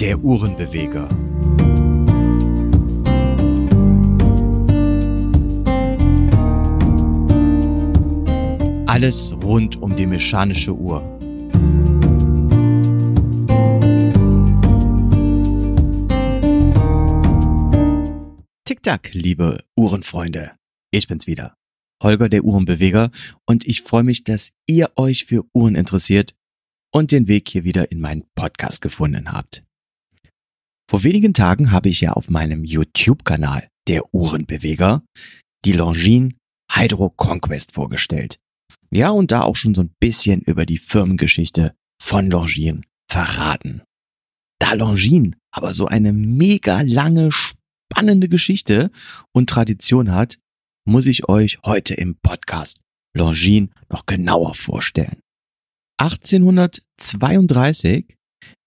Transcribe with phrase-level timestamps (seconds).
[0.00, 1.06] der Uhrenbeweger.
[8.86, 11.02] Alles rund um die mechanische Uhr.
[18.64, 20.52] Tick-Tack, liebe Uhrenfreunde.
[20.90, 21.56] Ich bin's wieder.
[22.02, 23.10] Holger, der Uhrenbeweger,
[23.44, 26.34] und ich freue mich, dass ihr euch für Uhren interessiert
[26.90, 29.62] und den Weg hier wieder in meinen Podcast gefunden habt.
[30.90, 35.04] Vor wenigen Tagen habe ich ja auf meinem YouTube-Kanal der Uhrenbeweger
[35.64, 36.34] die Longines
[36.68, 38.40] Hydro Conquest vorgestellt.
[38.90, 43.82] Ja, und da auch schon so ein bisschen über die Firmengeschichte von Longines verraten.
[44.60, 48.90] Da Longines aber so eine mega lange, spannende Geschichte
[49.32, 50.40] und Tradition hat,
[50.84, 52.80] muss ich euch heute im Podcast
[53.16, 55.20] Longines noch genauer vorstellen.
[56.00, 58.16] 1832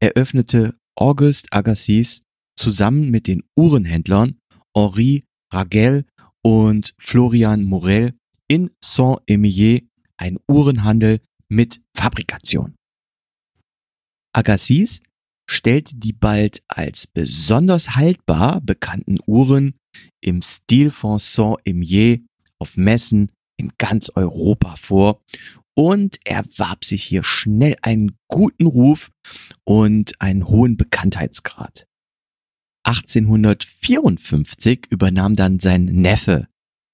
[0.00, 2.22] eröffnete Auguste Agassiz
[2.56, 4.38] zusammen mit den Uhrenhändlern
[4.74, 6.06] Henri Ragel
[6.42, 8.14] und Florian Morel
[8.48, 12.74] in Saint-Émier ein Uhrenhandel mit Fabrikation.
[14.34, 15.00] Agassiz
[15.48, 19.74] stellte die bald als besonders haltbar bekannten Uhren
[20.22, 22.22] im Stil von Saint-Émier
[22.58, 25.20] auf Messen in ganz Europa vor
[25.74, 29.10] und erwarb sich hier schnell einen guten Ruf
[29.64, 31.86] und einen hohen Bekanntheitsgrad.
[32.84, 36.48] 1854 übernahm dann sein Neffe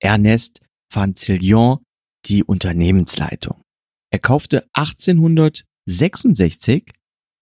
[0.00, 0.60] Ernest
[0.92, 1.78] Fanzillion
[2.26, 3.62] die Unternehmensleitung.
[4.10, 6.92] Er kaufte 1866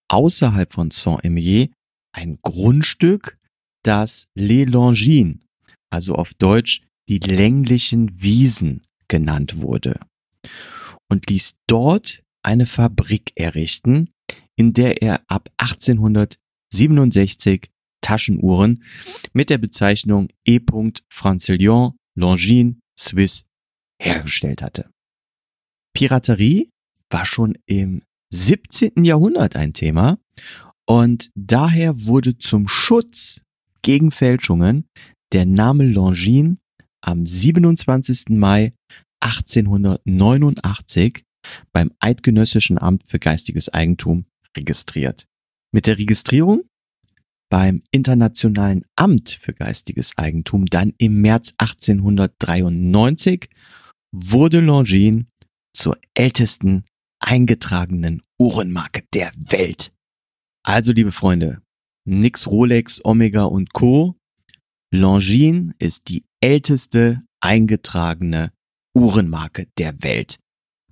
[0.09, 1.71] außerhalb von Saint-Émier
[2.13, 3.39] ein Grundstück,
[3.85, 5.39] das Les Longines,
[5.91, 9.99] also auf Deutsch die länglichen Wiesen genannt wurde
[11.11, 14.09] und ließ dort eine Fabrik errichten,
[14.57, 18.83] in der er ab 1867 Taschenuhren
[19.33, 20.59] mit der Bezeichnung E.
[21.09, 23.45] Francillon Longines Swiss
[24.01, 24.89] hergestellt hatte.
[25.95, 26.71] Piraterie
[27.11, 29.05] war schon im 17.
[29.05, 30.19] Jahrhundert ein Thema
[30.87, 33.43] und daher wurde zum Schutz
[33.83, 34.87] gegen Fälschungen
[35.33, 36.59] der Name Longines
[37.01, 38.31] am 27.
[38.31, 38.75] Mai
[39.21, 41.25] 1889
[41.73, 44.25] beim Eidgenössischen Amt für geistiges Eigentum
[44.57, 45.27] registriert.
[45.73, 46.63] Mit der Registrierung
[47.51, 53.49] beim Internationalen Amt für geistiges Eigentum dann im März 1893
[54.13, 55.27] wurde Longines
[55.77, 56.85] zur ältesten
[57.21, 59.93] eingetragenen Uhrenmarke der Welt.
[60.65, 61.61] Also, liebe Freunde,
[62.07, 64.17] nix Rolex, Omega und Co.
[64.93, 68.53] Longines ist die älteste eingetragene
[68.95, 70.39] Uhrenmarke der Welt.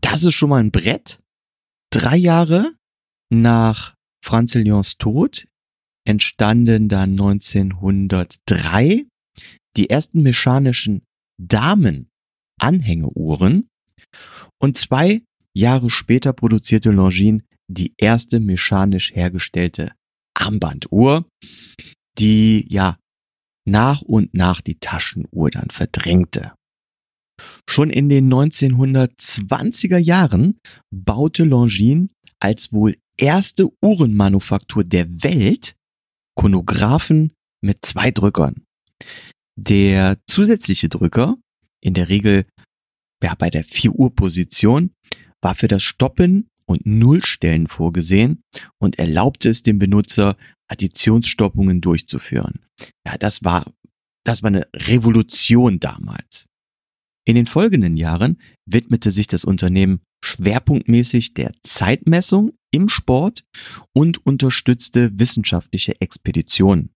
[0.00, 1.20] Das ist schon mal ein Brett.
[1.90, 2.74] Drei Jahre
[3.30, 3.94] nach
[4.24, 5.48] Franz Lyons Tod
[6.06, 9.06] entstanden dann 1903
[9.76, 11.02] die ersten mechanischen
[11.40, 13.68] Damen-Anhängeuhren
[14.60, 15.22] und zwei
[15.54, 19.92] Jahre später produzierte Longines die erste mechanisch hergestellte
[20.34, 21.28] Armbanduhr,
[22.18, 22.98] die ja
[23.66, 26.52] nach und nach die Taschenuhr dann verdrängte.
[27.68, 30.58] Schon in den 1920er Jahren
[30.90, 32.08] baute Longines
[32.40, 35.76] als wohl erste Uhrenmanufaktur der Welt
[36.34, 38.64] Chronographen mit zwei Drückern.
[39.54, 41.36] Der zusätzliche Drücker,
[41.82, 42.46] in der Regel
[43.22, 44.92] ja, bei der 4 Uhr Position,
[45.42, 48.40] war für das Stoppen und Nullstellen vorgesehen
[48.78, 50.36] und erlaubte es dem Benutzer,
[50.68, 52.60] Additionsstoppungen durchzuführen.
[53.06, 53.70] Ja, das war,
[54.24, 56.47] das war eine Revolution damals.
[57.28, 63.44] In den folgenden Jahren widmete sich das Unternehmen schwerpunktmäßig der Zeitmessung im Sport
[63.92, 66.94] und unterstützte wissenschaftliche Expeditionen.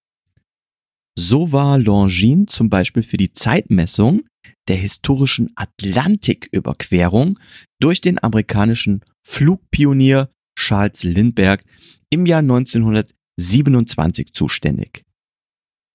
[1.19, 4.23] So war Longines zum Beispiel für die Zeitmessung
[4.69, 7.39] der historischen Atlantiküberquerung
[7.79, 11.63] durch den amerikanischen Flugpionier Charles Lindbergh
[12.09, 15.05] im Jahr 1927 zuständig.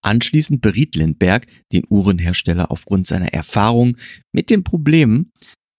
[0.08, 3.98] Anschließend beriet Lindbergh den Uhrenhersteller aufgrund seiner Erfahrung
[4.34, 5.34] mit den Problemen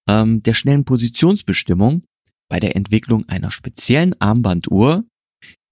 [0.07, 2.05] ähm, der schnellen Positionsbestimmung
[2.51, 5.05] bei der Entwicklung einer speziellen Armbanduhr,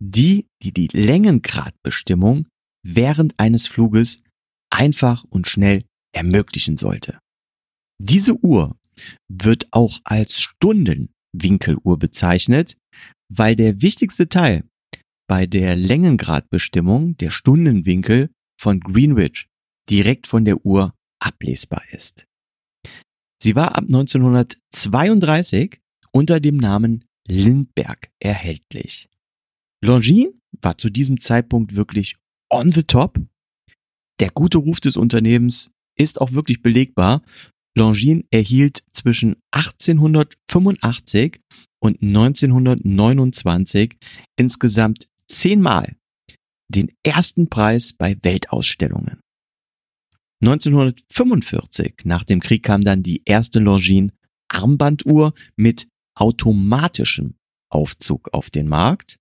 [0.03, 2.47] die die, die Längengradbestimmung
[2.83, 4.23] während eines Fluges
[4.71, 7.19] einfach und schnell ermöglichen sollte.
[8.03, 8.75] Diese Uhr
[9.29, 12.79] wird auch als Stundenwinkeluhr bezeichnet,
[13.29, 14.65] weil der wichtigste Teil
[15.29, 18.31] bei der Längengradbestimmung der Stundenwinkel
[18.67, 19.47] von Greenwich
[19.89, 22.27] direkt von der Uhr ablesbar ist.
[23.41, 25.81] Sie war ab 1932
[26.11, 29.09] unter dem Namen Lindbergh erhältlich.
[29.85, 32.17] Longines war zu diesem Zeitpunkt wirklich
[32.51, 33.21] on the top.
[34.19, 37.23] Der gute Ruf des Unternehmens ist auch wirklich belegbar.
[37.79, 41.39] Longines erhielt zwischen 1885
[41.79, 43.97] und 1929
[44.37, 45.95] insgesamt zehnmal
[46.69, 49.21] den ersten Preis bei Weltausstellungen.
[50.43, 54.13] 1945, nach dem Krieg, kam dann die erste Longines
[54.49, 57.35] Armbanduhr mit automatischem
[57.71, 59.19] Aufzug auf den Markt.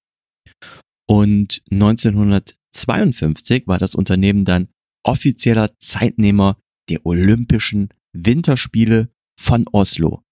[1.07, 4.69] Und 1952 war das Unternehmen dann
[5.03, 6.57] offizieller Zeitnehmer
[6.89, 9.09] der Olympischen Winterspiele
[9.39, 10.23] von Oslo.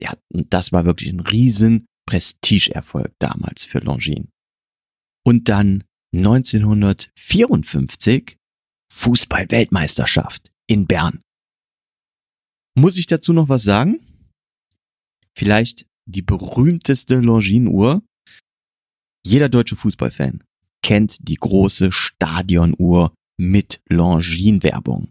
[0.00, 4.28] Ja, und das war wirklich ein riesen Prestigeerfolg damals für Longines.
[5.24, 8.36] Und dann 1954
[8.92, 11.22] Fußball-Weltmeisterschaft in Bern.
[12.78, 14.00] Muss ich dazu noch was sagen?
[15.36, 18.02] Vielleicht die berühmteste Longines-Uhr.
[19.24, 20.42] Jeder deutsche Fußballfan
[20.84, 25.10] kennt die große Stadionuhr mit Longines-Werbung.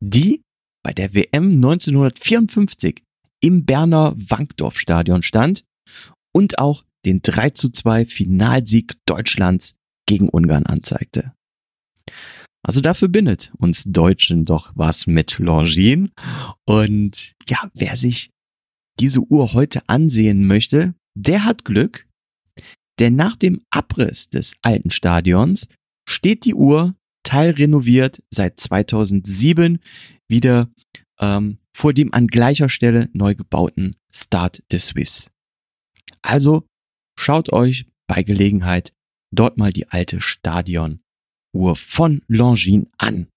[0.00, 0.42] Die
[0.82, 3.02] bei der WM 1954
[3.40, 5.64] im Berner Wankdorf-Stadion stand
[6.32, 9.74] und auch den 3 zu 2 Finalsieg Deutschlands
[10.08, 11.32] gegen Ungarn anzeigte.
[12.64, 16.10] Also da verbindet uns Deutschen doch was mit Longines.
[16.64, 18.30] Und ja, wer sich
[18.98, 22.08] diese Uhr heute ansehen möchte, der hat Glück,
[22.98, 25.68] denn nach dem Abriss des alten Stadions
[26.08, 29.78] steht die Uhr teilrenoviert seit 2007
[30.28, 30.68] wieder
[31.20, 35.30] ähm, vor dem an gleicher Stelle neu gebauten Start de Suisse.
[36.22, 36.66] Also
[37.16, 38.92] schaut euch bei Gelegenheit
[39.30, 40.98] dort mal die alte Stadionuhr
[41.74, 43.28] von Longines an.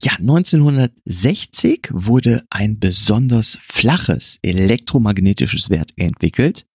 [0.00, 6.68] Ja, 1960 wurde ein besonders flaches elektromagnetisches Wert entwickelt,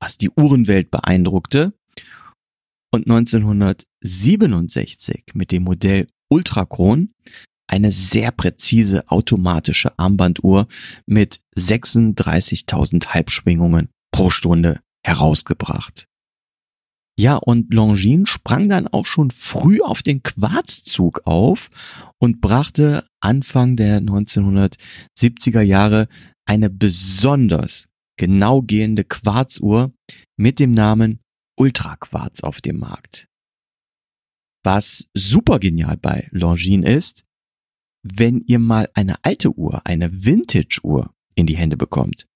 [0.00, 1.74] was die Uhrenwelt beeindruckte.
[2.90, 7.12] Und 1967 mit dem Modell Ultrachron
[7.66, 10.66] eine sehr präzise automatische Armbanduhr
[11.06, 16.09] mit 36.000 Halbschwingungen pro Stunde herausgebracht.
[17.20, 21.68] Ja, und Longines sprang dann auch schon früh auf den Quarzzug auf
[22.16, 26.08] und brachte Anfang der 1970er Jahre
[26.46, 29.92] eine besonders genau gehende Quarzuhr
[30.38, 31.20] mit dem Namen
[31.58, 33.28] Ultraquarz auf dem Markt.
[34.64, 37.26] Was super genial bei Longines ist,
[38.02, 42.29] wenn ihr mal eine alte Uhr, eine Vintage-Uhr in die Hände bekommt,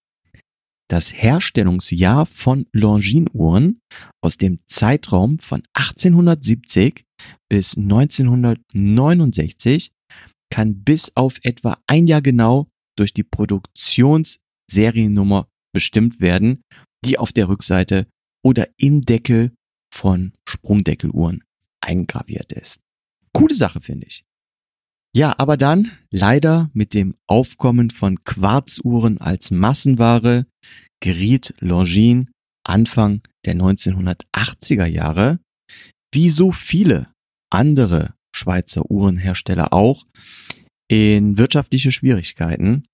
[0.89, 3.81] das Herstellungsjahr von Longines-Uhren
[4.21, 7.05] aus dem Zeitraum von 1870
[7.49, 9.93] bis 1969
[10.51, 16.61] kann bis auf etwa ein Jahr genau durch die Produktionsseriennummer bestimmt werden,
[17.05, 18.07] die auf der Rückseite
[18.45, 19.51] oder im Deckel
[19.93, 21.43] von Sprungdeckeluhren
[21.81, 22.79] eingraviert ist.
[23.33, 24.25] Coole Sache, finde ich.
[25.17, 30.47] Ja, aber dann leider mit dem Aufkommen von Quarzuhren als Massenware
[31.01, 32.27] geriet Longines
[32.67, 35.39] Anfang der 1980er Jahre,
[36.13, 37.13] wie so viele
[37.51, 40.05] andere Schweizer Uhrenhersteller auch,
[40.89, 42.87] in wirtschaftliche Schwierigkeiten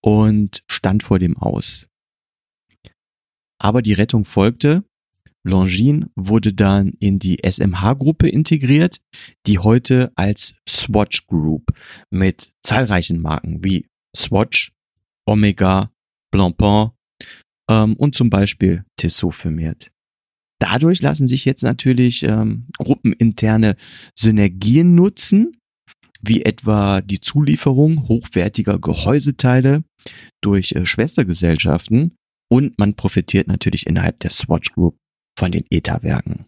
[0.00, 1.88] und stand vor dem Aus.
[3.58, 4.84] Aber die Rettung folgte
[5.44, 8.98] Longines wurde dann in die SMH-Gruppe integriert,
[9.46, 11.64] die heute als Swatch Group
[12.10, 14.72] mit zahlreichen Marken wie Swatch,
[15.26, 15.90] Omega,
[16.30, 16.90] Blancpain
[17.68, 19.90] ähm, und zum Beispiel Tissot firmiert.
[20.60, 23.74] Dadurch lassen sich jetzt natürlich ähm, gruppeninterne
[24.14, 25.56] Synergien nutzen,
[26.20, 29.82] wie etwa die Zulieferung hochwertiger Gehäuseteile
[30.40, 32.14] durch äh, Schwestergesellschaften
[32.48, 34.96] und man profitiert natürlich innerhalb der Swatch Group
[35.38, 36.46] von den ETA-Werken.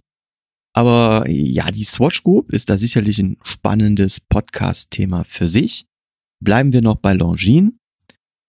[0.76, 5.86] Aber ja, die Swatch Group ist da sicherlich ein spannendes Podcast-Thema für sich.
[6.42, 7.74] Bleiben wir noch bei Longines.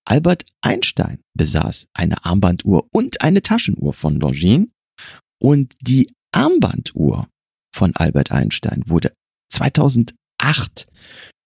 [0.08, 4.68] Albert Einstein besaß eine Armbanduhr und eine Taschenuhr von Longines
[5.42, 7.28] und die Armbanduhr
[7.74, 9.14] von Albert Einstein wurde
[9.52, 10.86] 2008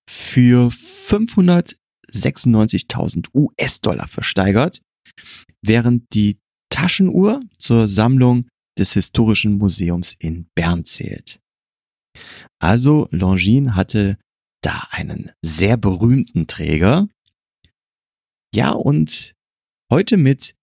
[0.09, 4.81] für 596.000 US-Dollar versteigert,
[5.61, 6.37] während die
[6.69, 11.39] Taschenuhr zur Sammlung des Historischen Museums in Bern zählt.
[12.59, 14.17] Also Longines hatte
[14.61, 17.07] da einen sehr berühmten Träger.
[18.53, 19.35] Ja, und
[19.91, 20.55] heute mit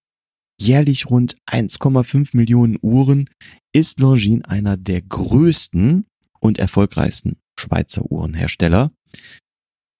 [0.60, 3.30] jährlich rund 1,5 Millionen Uhren
[3.72, 6.06] ist Longines einer der größten
[6.40, 8.92] und erfolgreichsten Schweizer Uhrenhersteller.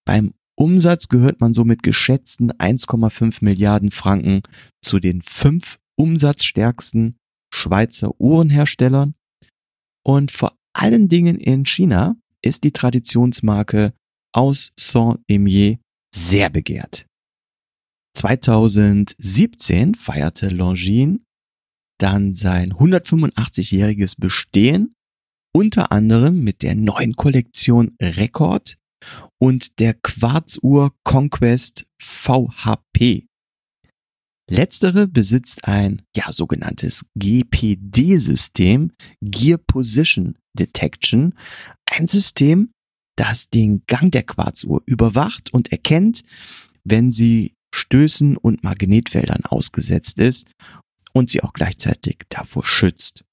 [0.07, 4.43] Beim Umsatz gehört man so mit geschätzten 1,5 Milliarden Franken
[4.83, 7.17] zu den fünf umsatzstärksten
[7.57, 9.15] Schweizer Uhrenherstellern
[10.05, 13.95] Und vor allen Dingen in China ist die Traditionsmarke
[14.33, 15.79] aus Saint-Émier
[16.15, 17.07] sehr begehrt.
[18.15, 21.21] 2017 feierte Longines
[21.99, 24.95] dann sein 185-jähriges Bestehen,
[25.55, 28.77] unter anderem mit der neuen Kollektion Record
[29.39, 33.27] und der Quarzuhr Conquest VHP.
[34.49, 41.35] Letztere besitzt ein ja sogenanntes GPD-System, Gear Position Detection,
[41.91, 42.71] ein System,
[43.17, 46.23] das den Gang der Quarzuhr überwacht und erkennt,
[46.85, 50.49] wenn sie Stößen und Magnetfeldern ausgesetzt ist
[51.13, 53.25] und sie auch gleichzeitig davor schützt.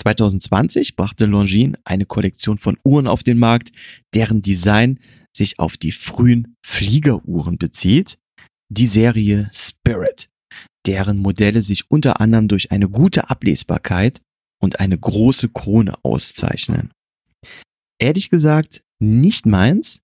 [0.00, 3.72] 2020 brachte Longines eine Kollektion von Uhren auf den Markt,
[4.14, 4.98] deren Design
[5.36, 8.18] sich auf die frühen Fliegeruhren bezieht,
[8.74, 10.28] die Serie Spirit,
[10.86, 14.20] deren Modelle sich unter anderem durch eine gute Ablesbarkeit
[14.60, 16.92] und eine große Krone auszeichnen.
[18.00, 20.00] Ehrlich gesagt, nicht meins.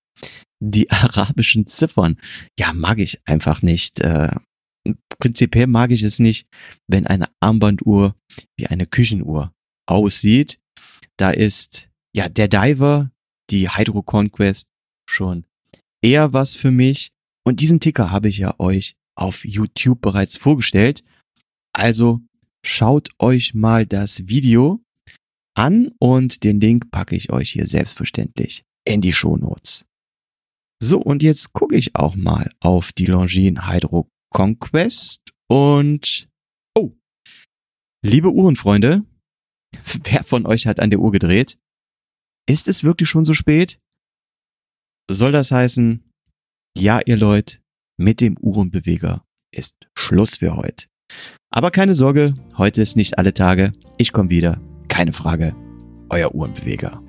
[0.63, 2.19] Die arabischen Ziffern,
[2.59, 3.99] ja, mag ich einfach nicht.
[3.99, 4.35] Äh,
[5.19, 6.47] prinzipiell mag ich es nicht,
[6.87, 8.15] wenn eine Armbanduhr
[8.57, 9.53] wie eine Küchenuhr
[9.87, 10.59] aussieht.
[11.17, 13.11] Da ist ja der Diver,
[13.49, 14.67] die Hydro Conquest
[15.09, 15.45] schon
[16.03, 17.11] eher was für mich.
[17.45, 21.03] Und diesen Ticker habe ich ja euch auf YouTube bereits vorgestellt.
[21.73, 22.21] Also
[22.63, 24.81] schaut euch mal das Video
[25.55, 29.85] an und den Link packe ich euch hier selbstverständlich in die Shownotes.
[30.81, 36.27] So, und jetzt gucke ich auch mal auf die Longines Hydro Conquest und
[36.75, 36.93] oh,
[38.03, 39.05] liebe Uhrenfreunde,
[40.03, 41.59] wer von euch hat an der Uhr gedreht?
[42.49, 43.79] Ist es wirklich schon so spät?
[45.09, 46.10] Soll das heißen,
[46.77, 47.57] ja, ihr Leute,
[47.97, 50.85] mit dem Uhrenbeweger ist Schluss für heute.
[51.49, 53.73] Aber keine Sorge, heute ist nicht alle Tage.
[53.97, 54.59] Ich komme wieder.
[54.87, 55.55] Keine Frage.
[56.09, 57.01] Euer Uhrenbeweger.